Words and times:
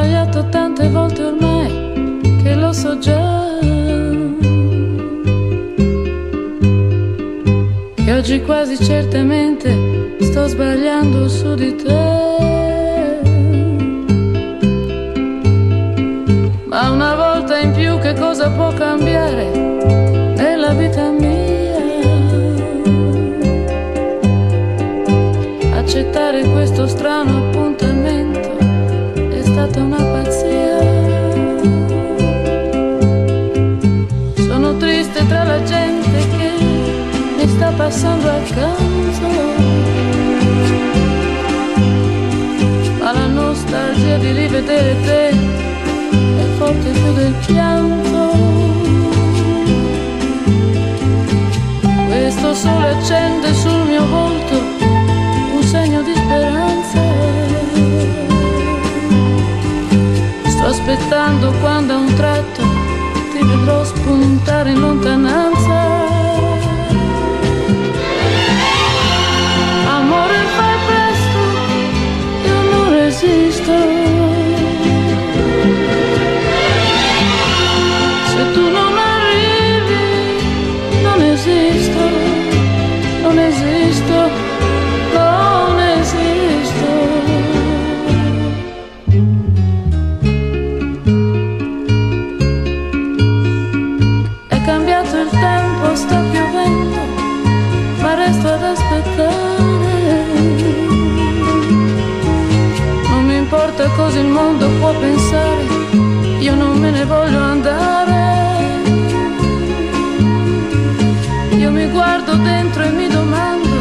ripetato 0.00 0.48
tante 0.48 0.88
volte 0.88 1.24
ormai 1.24 2.20
che 2.42 2.54
lo 2.54 2.72
so 2.72 2.98
già. 2.98 3.44
Che 7.94 8.12
oggi 8.12 8.42
quasi 8.42 8.76
certamente 8.82 10.16
sto 10.20 10.46
sbagliando 10.46 11.28
su 11.28 11.54
di 11.54 11.74
te. 11.76 12.25
Stata 29.66 29.82
una 29.82 29.96
pazzia. 29.96 30.78
Sono 34.36 34.76
triste 34.76 35.26
tra 35.26 35.44
la 35.44 35.62
gente 35.64 36.18
che 36.36 36.50
mi 37.36 37.48
sta 37.48 37.70
passando 37.76 38.28
accanto. 38.28 39.28
Ma 42.98 43.12
la 43.12 43.26
nostalgia 43.26 44.16
di 44.18 44.32
rivedere 44.32 44.96
te 45.02 45.28
è 45.30 46.46
forte 46.58 46.90
più 46.90 47.12
del 47.14 47.34
pianto. 47.46 48.05
Spuntare 64.36 64.70
in 64.70 64.80
lontananza. 64.80 65.76
Amore, 69.96 70.38
fai 70.56 70.76
presto, 70.86 71.40
io 72.44 72.60
non 72.70 72.90
resisto. 72.90 73.74
Se 78.30 78.52
tu 78.52 78.64
non 78.78 78.92
arrivi, 79.14 80.04
non 81.02 81.22
esisto, 81.22 82.00
ad 98.56 98.62
aspettare. 98.62 99.94
Non 103.10 103.24
mi 103.26 103.36
importa 103.36 103.86
cosa 103.96 104.18
il 104.18 104.28
mondo 104.28 104.66
può 104.78 104.92
pensare, 104.98 105.64
io 106.40 106.54
non 106.54 106.78
me 106.78 106.90
ne 106.90 107.04
voglio 107.04 107.40
andare. 107.40 108.24
Io 111.58 111.70
mi 111.70 111.86
guardo 111.88 112.34
dentro 112.36 112.82
e 112.82 112.90
mi 112.90 113.08
domando, 113.08 113.76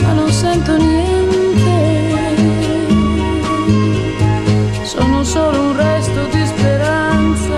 ma 0.00 0.12
non 0.12 0.30
sento 0.30 0.76
niente. 0.76 1.80
Sono 4.82 5.22
solo 5.22 5.60
un 5.68 5.76
resto 5.76 6.20
di 6.32 6.44
speranza 6.46 7.56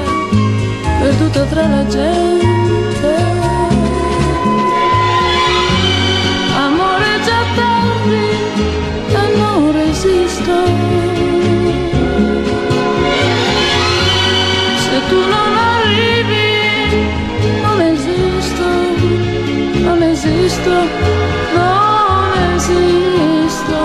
perduta 1.00 1.45
tra 1.45 1.67
la 1.67 1.87
gente. 1.87 2.54
Esisto, 20.25 20.71
non 21.55 22.33
esisto. 22.55 23.77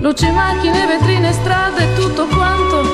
Luci, 0.00 0.30
macchine, 0.30 0.86
vetrine, 0.86 1.32
strade, 1.32 1.94
tutto 1.94 2.26
quanto 2.26 2.87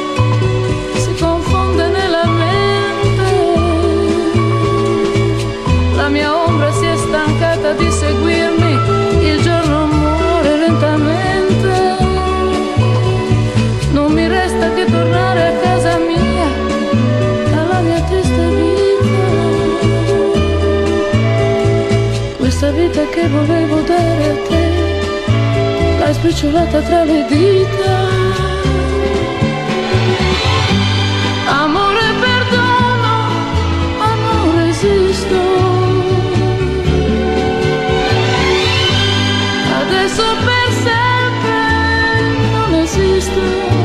notte 22.94 23.08
che 23.08 23.28
volevo 23.28 23.80
dare 23.80 24.28
a 24.28 24.48
te 24.48 24.72
L'hai 25.98 26.14
spicciolata 26.14 26.80
tra 26.82 27.04
le 27.04 27.24
dita. 27.28 27.92
Amore 31.46 32.06
perdono, 32.20 33.12
ma 33.98 34.14
non 34.24 34.64
resisto. 34.64 35.40
Adesso 39.80 40.24
per 40.44 40.68
sempre 40.84 41.52
non 42.52 42.74
esisto. 42.74 43.83